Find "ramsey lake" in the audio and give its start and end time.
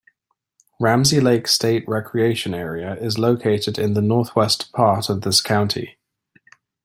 0.79-1.47